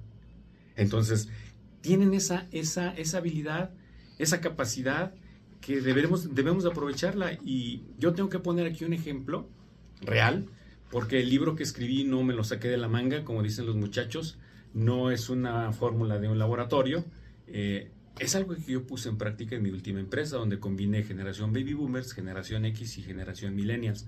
[0.76, 1.30] Entonces,
[1.82, 3.72] tienen esa, esa, esa habilidad,
[4.18, 5.14] esa capacidad
[5.66, 7.40] que debemos, debemos aprovecharla.
[7.44, 9.48] Y yo tengo que poner aquí un ejemplo
[10.02, 10.46] real,
[10.92, 13.76] porque el libro que escribí no me lo saqué de la manga, como dicen los
[13.76, 14.38] muchachos,
[14.74, 17.06] no es una fórmula de un laboratorio,
[17.48, 21.52] eh, es algo que yo puse en práctica en mi última empresa, donde combiné generación
[21.52, 24.08] baby boomers, generación X y generación millennials.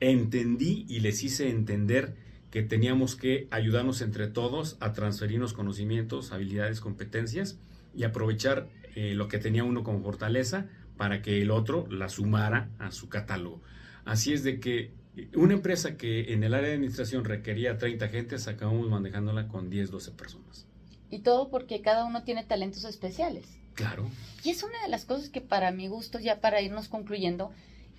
[0.00, 2.14] Entendí y les hice entender
[2.50, 7.58] que teníamos que ayudarnos entre todos a transferirnos conocimientos, habilidades, competencias
[7.92, 10.66] y aprovechar eh, lo que tenía uno como fortaleza
[10.96, 13.62] para que el otro la sumara a su catálogo.
[14.04, 14.92] Así es de que
[15.34, 19.90] una empresa que en el área de administración requería 30 gentes, acabamos manejándola con 10,
[19.90, 20.66] 12 personas.
[21.10, 23.58] Y todo porque cada uno tiene talentos especiales.
[23.74, 24.08] Claro.
[24.42, 27.52] Y es una de las cosas que para mi gusto, ya para irnos concluyendo,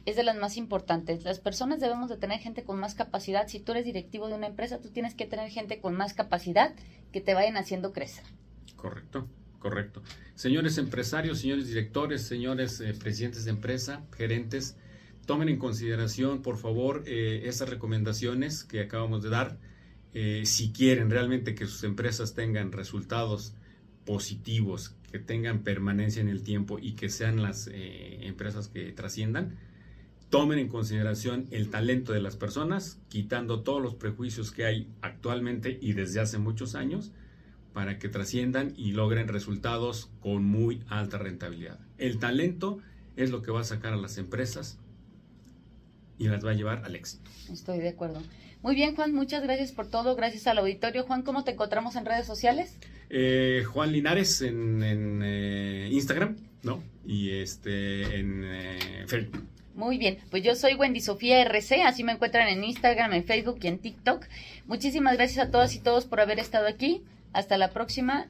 [0.06, 1.24] es de las más importantes.
[1.24, 3.48] Las personas debemos de tener gente con más capacidad.
[3.48, 6.74] Si tú eres directivo de una empresa, tú tienes que tener gente con más capacidad
[7.12, 8.26] que te vayan haciendo crecer.
[8.76, 9.28] Correcto,
[9.66, 10.04] correcto.
[10.36, 14.78] Señores empresarios, señores directores, señores eh, presidentes de empresa, gerentes,
[15.26, 19.58] tomen en consideración, por favor, eh, esas recomendaciones que acabamos de dar.
[20.14, 23.56] Eh, si quieren realmente que sus empresas tengan resultados
[24.06, 29.58] positivos, que tengan permanencia en el tiempo y que sean las empresas que trasciendan,
[30.30, 35.80] tomen en consideración el talento de las personas, quitando todos los prejuicios que hay actualmente
[35.82, 37.14] y desde hace muchos años,
[37.76, 41.78] para que trasciendan y logren resultados con muy alta rentabilidad.
[41.98, 42.80] El talento
[43.18, 44.78] es lo que va a sacar a las empresas
[46.18, 47.30] y las va a llevar al éxito.
[47.52, 48.24] Estoy de acuerdo.
[48.62, 50.16] Muy bien, Juan, muchas gracias por todo.
[50.16, 51.04] Gracias al auditorio.
[51.04, 52.78] Juan, ¿cómo te encontramos en redes sociales?
[53.10, 56.82] Eh, Juan Linares en, eh, Instagram, ¿no?
[57.06, 59.44] Y este en eh, Facebook.
[59.76, 63.60] Muy bien, pues yo soy Wendy Sofía RC, así me encuentran en Instagram, en Facebook
[63.62, 64.26] y en TikTok.
[64.66, 67.04] Muchísimas gracias a todas y todos por haber estado aquí.
[67.36, 68.28] Hasta la próxima.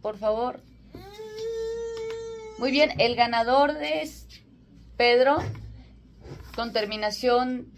[0.00, 0.60] Por favor.
[2.58, 4.26] Muy bien, el ganador es
[4.96, 5.36] Pedro
[6.56, 7.68] con terminación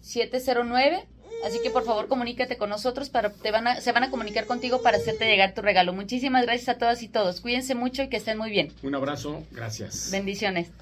[0.00, 1.06] 709.
[1.46, 4.46] Así que por favor comunícate con nosotros para te van a, se van a comunicar
[4.46, 5.92] contigo para hacerte llegar tu regalo.
[5.92, 7.40] Muchísimas gracias a todas y todos.
[7.40, 8.72] Cuídense mucho y que estén muy bien.
[8.82, 10.10] Un abrazo, gracias.
[10.10, 10.72] Bendiciones.